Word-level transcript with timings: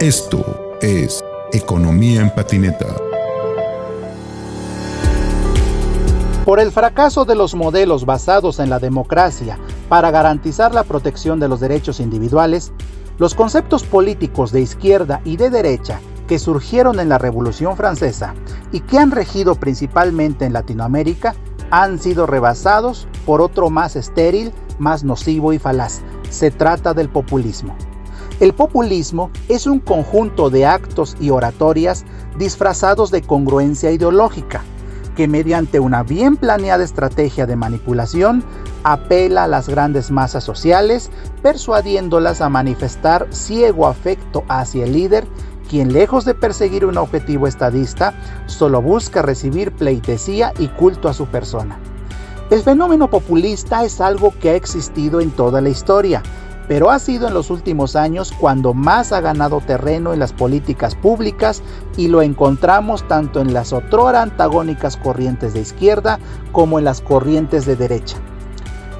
Esto 0.00 0.76
es 0.82 1.24
Economía 1.54 2.20
en 2.20 2.28
Patineta. 2.28 2.84
Por 6.44 6.60
el 6.60 6.70
fracaso 6.70 7.24
de 7.24 7.34
los 7.34 7.54
modelos 7.54 8.04
basados 8.04 8.58
en 8.58 8.68
la 8.68 8.78
democracia 8.78 9.58
para 9.88 10.10
garantizar 10.10 10.74
la 10.74 10.84
protección 10.84 11.40
de 11.40 11.48
los 11.48 11.60
derechos 11.60 11.98
individuales, 12.00 12.72
los 13.16 13.34
conceptos 13.34 13.84
políticos 13.84 14.52
de 14.52 14.60
izquierda 14.60 15.22
y 15.24 15.38
de 15.38 15.48
derecha 15.48 15.98
que 16.28 16.38
surgieron 16.38 17.00
en 17.00 17.08
la 17.08 17.16
Revolución 17.16 17.74
Francesa 17.74 18.34
y 18.72 18.80
que 18.80 18.98
han 18.98 19.12
regido 19.12 19.54
principalmente 19.54 20.44
en 20.44 20.52
Latinoamérica 20.52 21.34
han 21.70 21.98
sido 21.98 22.26
rebasados 22.26 23.08
por 23.24 23.40
otro 23.40 23.70
más 23.70 23.96
estéril, 23.96 24.52
más 24.78 25.04
nocivo 25.04 25.54
y 25.54 25.58
falaz. 25.58 26.02
Se 26.28 26.50
trata 26.50 26.92
del 26.92 27.08
populismo. 27.08 27.74
El 28.38 28.52
populismo 28.52 29.30
es 29.48 29.66
un 29.66 29.80
conjunto 29.80 30.50
de 30.50 30.66
actos 30.66 31.16
y 31.18 31.30
oratorias 31.30 32.04
disfrazados 32.36 33.10
de 33.10 33.22
congruencia 33.22 33.90
ideológica, 33.92 34.62
que 35.16 35.26
mediante 35.26 35.80
una 35.80 36.02
bien 36.02 36.36
planeada 36.36 36.84
estrategia 36.84 37.46
de 37.46 37.56
manipulación 37.56 38.44
apela 38.84 39.44
a 39.44 39.48
las 39.48 39.70
grandes 39.70 40.10
masas 40.10 40.44
sociales, 40.44 41.10
persuadiéndolas 41.42 42.42
a 42.42 42.50
manifestar 42.50 43.26
ciego 43.30 43.86
afecto 43.86 44.44
hacia 44.48 44.84
el 44.84 44.92
líder, 44.92 45.26
quien 45.70 45.94
lejos 45.94 46.26
de 46.26 46.34
perseguir 46.34 46.84
un 46.84 46.98
objetivo 46.98 47.46
estadista, 47.46 48.12
solo 48.44 48.82
busca 48.82 49.22
recibir 49.22 49.72
pleitesía 49.72 50.52
y 50.58 50.68
culto 50.68 51.08
a 51.08 51.14
su 51.14 51.24
persona. 51.24 51.78
El 52.50 52.62
fenómeno 52.62 53.08
populista 53.08 53.82
es 53.84 54.02
algo 54.02 54.32
que 54.38 54.50
ha 54.50 54.54
existido 54.54 55.22
en 55.22 55.30
toda 55.30 55.62
la 55.62 55.70
historia, 55.70 56.22
pero 56.68 56.90
ha 56.90 56.98
sido 56.98 57.28
en 57.28 57.34
los 57.34 57.50
últimos 57.50 57.96
años 57.96 58.32
cuando 58.38 58.74
más 58.74 59.12
ha 59.12 59.20
ganado 59.20 59.60
terreno 59.60 60.12
en 60.12 60.18
las 60.18 60.32
políticas 60.32 60.94
públicas 60.94 61.62
y 61.96 62.08
lo 62.08 62.22
encontramos 62.22 63.06
tanto 63.06 63.40
en 63.40 63.54
las 63.54 63.72
otrora 63.72 64.22
antagónicas 64.22 64.96
corrientes 64.96 65.54
de 65.54 65.60
izquierda 65.60 66.18
como 66.52 66.78
en 66.78 66.84
las 66.84 67.00
corrientes 67.00 67.66
de 67.66 67.76
derecha. 67.76 68.16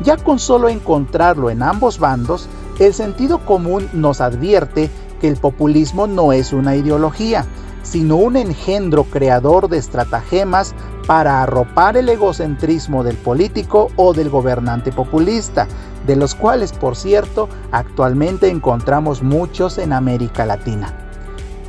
Ya 0.02 0.16
con 0.16 0.38
solo 0.38 0.68
encontrarlo 0.68 1.50
en 1.50 1.62
ambos 1.62 1.98
bandos, 1.98 2.48
el 2.78 2.92
sentido 2.92 3.38
común 3.38 3.88
nos 3.92 4.20
advierte 4.20 4.91
que 5.20 5.28
el 5.28 5.36
populismo 5.36 6.06
no 6.06 6.32
es 6.32 6.52
una 6.52 6.76
ideología, 6.76 7.46
sino 7.82 8.16
un 8.16 8.36
engendro 8.36 9.04
creador 9.04 9.69
de 9.69 9.78
estratagemas 9.78 10.74
para 11.06 11.42
arropar 11.42 11.96
el 11.96 12.08
egocentrismo 12.08 13.04
del 13.04 13.16
político 13.16 13.88
o 13.96 14.12
del 14.12 14.28
gobernante 14.28 14.92
populista, 14.92 15.69
de 16.06 16.16
los 16.16 16.34
cuales, 16.34 16.72
por 16.72 16.96
cierto, 16.96 17.48
actualmente 17.72 18.48
encontramos 18.48 19.22
muchos 19.22 19.78
en 19.78 19.92
América 19.92 20.46
Latina. 20.46 20.94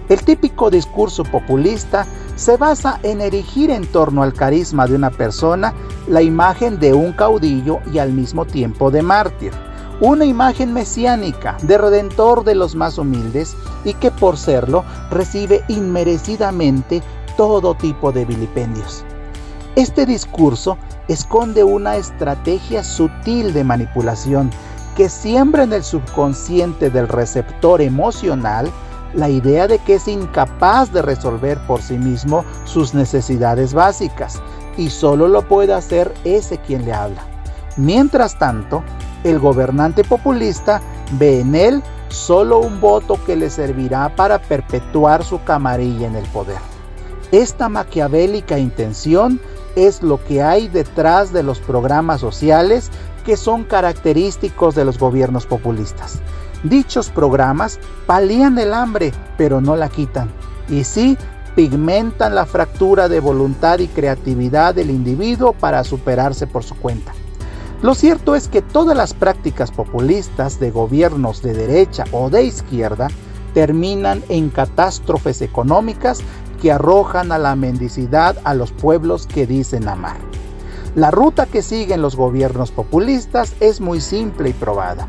El 0.09 0.21
típico 0.21 0.69
discurso 0.69 1.23
populista 1.23 2.05
se 2.35 2.55
basa 2.55 2.99
en 3.03 3.19
erigir 3.19 3.71
en 3.71 3.85
torno 3.85 4.23
al 4.23 4.33
carisma 4.33 4.87
de 4.87 4.95
una 4.95 5.09
persona 5.09 5.73
la 6.07 6.21
imagen 6.21 6.79
de 6.79 6.93
un 6.93 7.11
caudillo 7.11 7.79
y 7.91 7.97
al 7.97 8.13
mismo 8.13 8.45
tiempo 8.45 8.89
de 8.89 9.01
mártir 9.01 9.51
una 9.99 10.25
imagen 10.25 10.73
mesiánica 10.73 11.57
de 11.63 11.77
redentor 11.77 12.43
de 12.43 12.55
los 12.55 12.75
más 12.75 12.97
humildes 12.97 13.55
y 13.83 13.93
que 13.93 14.11
por 14.11 14.37
serlo 14.37 14.83
recibe 15.09 15.63
inmerecidamente 15.67 17.01
todo 17.35 17.73
tipo 17.73 18.11
de 18.11 18.25
vilipendios. 18.25 19.03
Este 19.75 20.05
discurso 20.05 20.77
esconde 21.07 21.63
una 21.63 21.95
estrategia 21.95 22.83
sutil 22.83 23.53
de 23.53 23.63
manipulación 23.63 24.49
que 24.95 25.09
siembra 25.09 25.63
en 25.63 25.73
el 25.73 25.83
subconsciente 25.83 26.89
del 26.89 27.07
receptor 27.07 27.81
emocional 27.81 28.71
la 29.13 29.29
idea 29.29 29.67
de 29.67 29.79
que 29.79 29.95
es 29.95 30.07
incapaz 30.07 30.91
de 30.91 31.01
resolver 31.01 31.57
por 31.67 31.81
sí 31.81 31.97
mismo 31.97 32.43
sus 32.65 32.93
necesidades 32.93 33.73
básicas 33.73 34.41
y 34.75 34.89
solo 34.89 35.27
lo 35.27 35.47
puede 35.47 35.73
hacer 35.73 36.13
ese 36.23 36.57
quien 36.57 36.85
le 36.85 36.93
habla. 36.93 37.21
Mientras 37.77 38.37
tanto, 38.37 38.83
el 39.23 39.39
gobernante 39.39 40.03
populista 40.03 40.81
ve 41.13 41.41
en 41.41 41.55
él 41.55 41.83
solo 42.09 42.59
un 42.59 42.79
voto 42.79 43.19
que 43.25 43.35
le 43.35 43.49
servirá 43.49 44.15
para 44.15 44.39
perpetuar 44.39 45.23
su 45.23 45.43
camarilla 45.43 46.07
en 46.07 46.15
el 46.15 46.25
poder. 46.25 46.57
Esta 47.31 47.69
maquiavélica 47.69 48.57
intención 48.57 49.41
es 49.77 50.01
lo 50.01 50.23
que 50.23 50.41
hay 50.41 50.67
detrás 50.67 51.31
de 51.31 51.43
los 51.43 51.59
programas 51.59 52.19
sociales 52.19 52.89
que 53.23 53.37
son 53.37 53.63
característicos 53.63 54.73
de 54.73 54.85
los 54.85 54.97
gobiernos 54.97 55.45
populistas. 55.45 56.19
Dichos 56.63 57.09
programas 57.09 57.79
palían 58.07 58.57
el 58.57 58.73
hambre, 58.73 59.13
pero 59.37 59.61
no 59.61 59.75
la 59.75 59.89
quitan. 59.89 60.31
Y 60.67 60.83
sí, 60.83 61.15
pigmentan 61.55 62.33
la 62.33 62.47
fractura 62.47 63.07
de 63.07 63.19
voluntad 63.19 63.79
y 63.79 63.87
creatividad 63.87 64.73
del 64.73 64.89
individuo 64.89 65.53
para 65.53 65.83
superarse 65.83 66.47
por 66.47 66.63
su 66.63 66.75
cuenta. 66.75 67.13
Lo 67.83 67.93
cierto 67.93 68.35
es 68.35 68.47
que 68.47 68.63
todas 68.63 68.97
las 68.97 69.13
prácticas 69.13 69.69
populistas 69.69 70.59
de 70.59 70.71
gobiernos 70.71 71.43
de 71.43 71.53
derecha 71.53 72.05
o 72.11 72.31
de 72.31 72.43
izquierda 72.43 73.09
terminan 73.53 74.23
en 74.29 74.49
catástrofes 74.49 75.41
económicas 75.41 76.19
que 76.61 76.71
arrojan 76.71 77.31
a 77.31 77.37
la 77.37 77.55
mendicidad 77.55 78.37
a 78.43 78.53
los 78.53 78.71
pueblos 78.71 79.27
que 79.27 79.47
dicen 79.47 79.87
amar. 79.87 80.17
La 80.95 81.11
ruta 81.11 81.45
que 81.45 81.61
siguen 81.61 82.01
los 82.01 82.15
gobiernos 82.15 82.71
populistas 82.71 83.55
es 83.59 83.81
muy 83.81 84.01
simple 84.01 84.49
y 84.49 84.53
probada. 84.53 85.07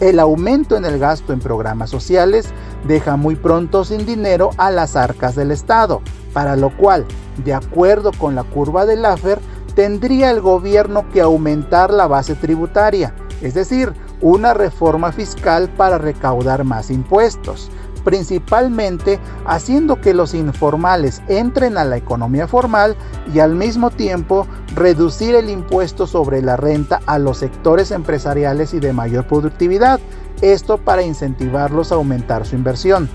El 0.00 0.18
aumento 0.18 0.76
en 0.76 0.84
el 0.84 0.98
gasto 0.98 1.32
en 1.32 1.40
programas 1.40 1.88
sociales 1.88 2.48
deja 2.86 3.16
muy 3.16 3.36
pronto 3.36 3.84
sin 3.84 4.04
dinero 4.04 4.50
a 4.58 4.70
las 4.70 4.96
arcas 4.96 5.36
del 5.36 5.52
Estado, 5.52 6.02
para 6.32 6.56
lo 6.56 6.76
cual, 6.76 7.06
de 7.44 7.54
acuerdo 7.54 8.10
con 8.18 8.34
la 8.34 8.42
curva 8.42 8.84
de 8.84 8.96
Laffer, 8.96 9.38
tendría 9.74 10.30
el 10.30 10.40
gobierno 10.40 11.08
que 11.10 11.20
aumentar 11.20 11.92
la 11.92 12.06
base 12.06 12.34
tributaria, 12.34 13.14
es 13.40 13.54
decir, 13.54 13.92
una 14.20 14.54
reforma 14.54 15.12
fiscal 15.12 15.68
para 15.70 15.98
recaudar 15.98 16.64
más 16.64 16.90
impuestos, 16.90 17.70
principalmente 18.04 19.18
haciendo 19.46 20.00
que 20.00 20.14
los 20.14 20.34
informales 20.34 21.22
entren 21.28 21.78
a 21.78 21.84
la 21.84 21.96
economía 21.96 22.46
formal 22.46 22.96
y 23.32 23.38
al 23.38 23.54
mismo 23.54 23.90
tiempo 23.90 24.46
reducir 24.74 25.34
el 25.34 25.50
impuesto 25.50 26.06
sobre 26.06 26.42
la 26.42 26.56
renta 26.56 27.00
a 27.06 27.18
los 27.18 27.38
sectores 27.38 27.90
empresariales 27.90 28.74
y 28.74 28.80
de 28.80 28.92
mayor 28.92 29.26
productividad, 29.26 30.00
esto 30.40 30.78
para 30.78 31.02
incentivarlos 31.02 31.92
a 31.92 31.96
aumentar 31.96 32.46
su 32.46 32.56
inversión. 32.56 33.08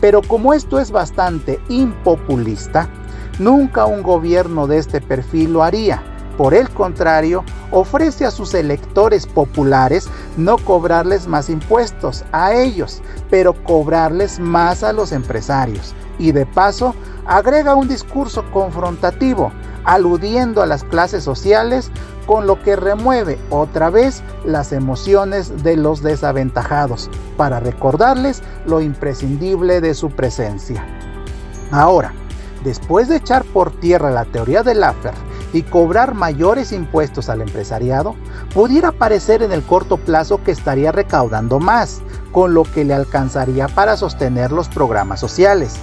Pero 0.00 0.20
como 0.22 0.52
esto 0.52 0.78
es 0.78 0.90
bastante 0.90 1.58
impopulista, 1.68 2.90
Nunca 3.38 3.84
un 3.84 4.02
gobierno 4.02 4.66
de 4.66 4.78
este 4.78 5.02
perfil 5.02 5.52
lo 5.52 5.62
haría. 5.62 6.02
Por 6.36 6.52
el 6.52 6.68
contrario, 6.68 7.44
ofrece 7.70 8.26
a 8.26 8.30
sus 8.30 8.52
electores 8.52 9.26
populares 9.26 10.08
no 10.36 10.58
cobrarles 10.58 11.26
más 11.26 11.48
impuestos 11.48 12.24
a 12.32 12.52
ellos, 12.54 13.00
pero 13.30 13.54
cobrarles 13.64 14.38
más 14.38 14.82
a 14.82 14.92
los 14.92 15.12
empresarios. 15.12 15.94
Y 16.18 16.32
de 16.32 16.44
paso, 16.44 16.94
agrega 17.26 17.74
un 17.74 17.88
discurso 17.88 18.44
confrontativo, 18.52 19.50
aludiendo 19.84 20.62
a 20.62 20.66
las 20.66 20.84
clases 20.84 21.24
sociales, 21.24 21.90
con 22.26 22.46
lo 22.46 22.60
que 22.62 22.76
remueve 22.76 23.38
otra 23.50 23.88
vez 23.88 24.22
las 24.44 24.72
emociones 24.72 25.62
de 25.62 25.76
los 25.76 26.02
desaventajados, 26.02 27.08
para 27.36 27.60
recordarles 27.60 28.42
lo 28.66 28.80
imprescindible 28.80 29.80
de 29.80 29.94
su 29.94 30.10
presencia. 30.10 30.84
Ahora, 31.70 32.12
después 32.64 33.08
de 33.08 33.16
echar 33.16 33.44
por 33.44 33.70
tierra 33.70 34.10
la 34.10 34.24
teoría 34.24 34.62
de 34.62 34.74
Laffer 34.74 35.14
y 35.52 35.62
cobrar 35.62 36.14
mayores 36.14 36.72
impuestos 36.72 37.28
al 37.28 37.40
empresariado, 37.40 38.14
pudiera 38.54 38.92
parecer 38.92 39.42
en 39.42 39.52
el 39.52 39.62
corto 39.62 39.96
plazo 39.96 40.42
que 40.42 40.50
estaría 40.50 40.92
recaudando 40.92 41.58
más, 41.58 42.02
con 42.32 42.54
lo 42.54 42.64
que 42.64 42.84
le 42.84 42.94
alcanzaría 42.94 43.68
para 43.68 43.96
sostener 43.96 44.52
los 44.52 44.68
programas 44.68 45.20
sociales. 45.20 45.74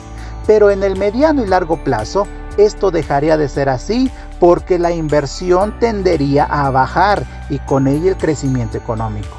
Pero 0.45 0.69
en 0.69 0.83
el 0.83 0.97
mediano 0.97 1.43
y 1.43 1.47
largo 1.47 1.83
plazo, 1.83 2.27
esto 2.57 2.91
dejaría 2.91 3.37
de 3.37 3.49
ser 3.49 3.69
así 3.69 4.11
porque 4.39 4.77
la 4.77 4.91
inversión 4.91 5.79
tendería 5.79 6.43
a 6.43 6.69
bajar 6.69 7.25
y 7.49 7.59
con 7.59 7.87
ella 7.87 8.09
el 8.11 8.17
crecimiento 8.17 8.77
económico. 8.77 9.35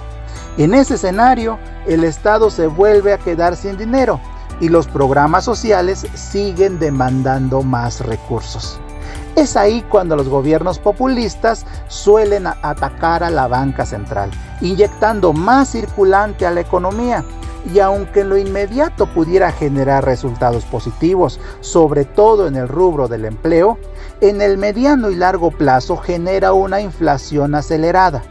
En 0.56 0.72
ese 0.72 0.94
escenario, 0.94 1.58
el 1.86 2.04
Estado 2.04 2.50
se 2.50 2.66
vuelve 2.66 3.12
a 3.12 3.18
quedar 3.18 3.56
sin 3.56 3.76
dinero 3.76 4.20
y 4.60 4.68
los 4.68 4.86
programas 4.86 5.44
sociales 5.44 6.06
siguen 6.14 6.78
demandando 6.78 7.62
más 7.62 8.00
recursos. 8.00 8.80
Es 9.36 9.56
ahí 9.56 9.84
cuando 9.88 10.14
los 10.14 10.28
gobiernos 10.28 10.78
populistas 10.78 11.66
suelen 11.88 12.46
atacar 12.46 13.24
a 13.24 13.30
la 13.30 13.48
banca 13.48 13.84
central, 13.84 14.30
inyectando 14.60 15.32
más 15.32 15.72
circulante 15.72 16.46
a 16.46 16.52
la 16.52 16.60
economía. 16.60 17.24
Y 17.72 17.80
aunque 17.80 18.20
en 18.20 18.28
lo 18.28 18.38
inmediato 18.38 19.06
pudiera 19.06 19.50
generar 19.50 20.04
resultados 20.04 20.64
positivos, 20.66 21.40
sobre 21.60 22.04
todo 22.04 22.46
en 22.46 22.54
el 22.54 22.68
rubro 22.68 23.08
del 23.08 23.24
empleo, 23.24 23.78
en 24.20 24.40
el 24.40 24.56
mediano 24.56 25.10
y 25.10 25.16
largo 25.16 25.50
plazo 25.50 25.96
genera 25.96 26.52
una 26.52 26.80
inflación 26.80 27.56
acelerada. 27.56 28.22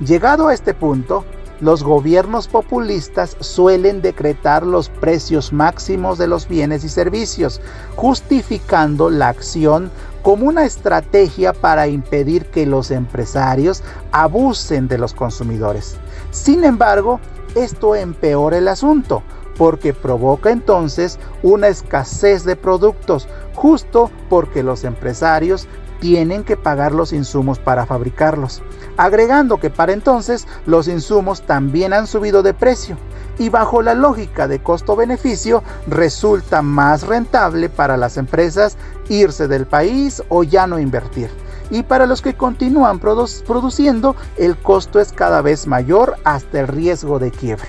Llegado 0.00 0.48
a 0.48 0.54
este 0.54 0.74
punto, 0.74 1.24
los 1.60 1.84
gobiernos 1.84 2.48
populistas 2.48 3.36
suelen 3.40 4.00
decretar 4.00 4.66
los 4.66 4.88
precios 4.88 5.52
máximos 5.52 6.16
de 6.16 6.26
los 6.26 6.48
bienes 6.48 6.84
y 6.84 6.88
servicios, 6.88 7.60
justificando 7.96 9.10
la 9.10 9.28
acción 9.28 9.90
como 10.22 10.46
una 10.46 10.64
estrategia 10.64 11.52
para 11.52 11.86
impedir 11.88 12.46
que 12.46 12.66
los 12.66 12.90
empresarios 12.90 13.82
abusen 14.12 14.88
de 14.88 14.98
los 14.98 15.14
consumidores. 15.14 15.96
Sin 16.30 16.64
embargo, 16.64 17.20
esto 17.54 17.94
empeora 17.94 18.58
el 18.58 18.68
asunto, 18.68 19.22
porque 19.56 19.92
provoca 19.92 20.50
entonces 20.50 21.18
una 21.42 21.68
escasez 21.68 22.44
de 22.44 22.56
productos, 22.56 23.28
justo 23.54 24.10
porque 24.28 24.62
los 24.62 24.84
empresarios 24.84 25.68
tienen 26.00 26.44
que 26.44 26.56
pagar 26.56 26.92
los 26.92 27.12
insumos 27.12 27.58
para 27.58 27.86
fabricarlos, 27.86 28.62
agregando 28.96 29.58
que 29.58 29.70
para 29.70 29.92
entonces 29.92 30.46
los 30.66 30.88
insumos 30.88 31.42
también 31.42 31.92
han 31.92 32.06
subido 32.06 32.42
de 32.42 32.54
precio 32.54 32.96
y 33.38 33.48
bajo 33.48 33.80
la 33.82 33.94
lógica 33.94 34.48
de 34.48 34.62
costo-beneficio 34.62 35.62
resulta 35.86 36.62
más 36.62 37.06
rentable 37.06 37.68
para 37.68 37.96
las 37.96 38.16
empresas 38.16 38.76
irse 39.08 39.48
del 39.48 39.66
país 39.66 40.22
o 40.28 40.44
ya 40.44 40.66
no 40.66 40.78
invertir. 40.78 41.30
Y 41.70 41.84
para 41.84 42.06
los 42.06 42.20
que 42.20 42.34
continúan 42.34 42.98
produciendo, 42.98 44.16
el 44.36 44.56
costo 44.56 45.00
es 45.00 45.12
cada 45.12 45.40
vez 45.40 45.66
mayor 45.66 46.16
hasta 46.24 46.60
el 46.60 46.68
riesgo 46.68 47.18
de 47.18 47.30
quiebre. 47.30 47.68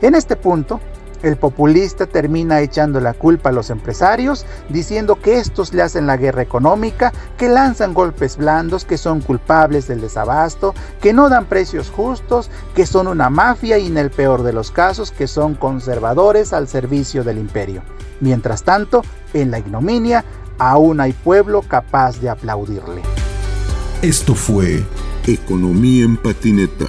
En 0.00 0.14
este 0.14 0.36
punto, 0.36 0.80
el 1.24 1.36
populista 1.36 2.06
termina 2.06 2.60
echando 2.60 3.00
la 3.00 3.14
culpa 3.14 3.48
a 3.48 3.52
los 3.52 3.70
empresarios, 3.70 4.44
diciendo 4.68 5.16
que 5.16 5.38
estos 5.38 5.72
le 5.72 5.82
hacen 5.82 6.06
la 6.06 6.18
guerra 6.18 6.42
económica, 6.42 7.12
que 7.38 7.48
lanzan 7.48 7.94
golpes 7.94 8.36
blandos, 8.36 8.84
que 8.84 8.98
son 8.98 9.22
culpables 9.22 9.88
del 9.88 10.02
desabasto, 10.02 10.74
que 11.00 11.14
no 11.14 11.30
dan 11.30 11.46
precios 11.46 11.90
justos, 11.90 12.50
que 12.74 12.84
son 12.86 13.06
una 13.06 13.30
mafia 13.30 13.78
y 13.78 13.86
en 13.86 13.96
el 13.96 14.10
peor 14.10 14.42
de 14.42 14.52
los 14.52 14.70
casos 14.70 15.10
que 15.10 15.26
son 15.26 15.54
conservadores 15.54 16.52
al 16.52 16.68
servicio 16.68 17.24
del 17.24 17.38
imperio. 17.38 17.82
Mientras 18.20 18.62
tanto, 18.62 19.02
en 19.32 19.50
la 19.50 19.58
ignominia, 19.58 20.24
aún 20.58 21.00
hay 21.00 21.12
pueblo 21.12 21.62
capaz 21.62 22.20
de 22.20 22.28
aplaudirle. 22.28 23.00
Esto 24.02 24.34
fue 24.34 24.84
Economía 25.26 26.04
en 26.04 26.18
Patineta 26.18 26.84